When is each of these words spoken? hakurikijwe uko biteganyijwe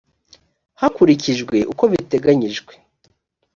hakurikijwe 0.81 1.57
uko 1.71 1.83
biteganyijwe 1.91 2.73